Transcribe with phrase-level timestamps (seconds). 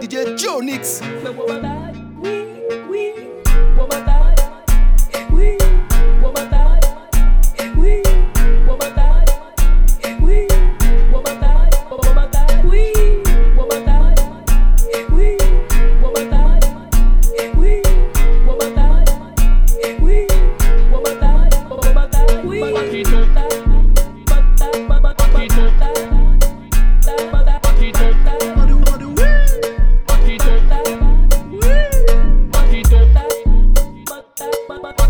[0.00, 0.60] DJ Joe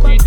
[0.05, 0.19] Me